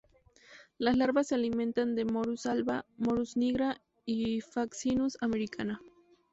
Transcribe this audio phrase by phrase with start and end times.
[0.79, 5.79] Las larvas se alimentan de "Morus alba", "Morus nigra" y "Fraxinus americana.